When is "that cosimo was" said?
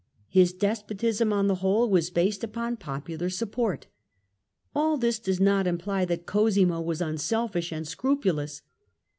6.05-7.01